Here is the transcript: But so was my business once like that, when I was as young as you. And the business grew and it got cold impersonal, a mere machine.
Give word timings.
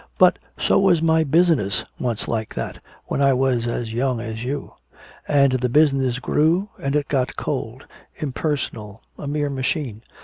But 0.17 0.39
so 0.59 0.79
was 0.79 0.99
my 0.99 1.23
business 1.23 1.83
once 1.99 2.27
like 2.27 2.55
that, 2.55 2.79
when 3.05 3.21
I 3.21 3.33
was 3.33 3.67
as 3.67 3.93
young 3.93 4.19
as 4.19 4.43
you. 4.43 4.73
And 5.27 5.51
the 5.51 5.69
business 5.69 6.17
grew 6.17 6.69
and 6.81 6.95
it 6.95 7.07
got 7.07 7.35
cold 7.35 7.85
impersonal, 8.19 9.03
a 9.19 9.27
mere 9.27 9.51
machine. 9.51 10.01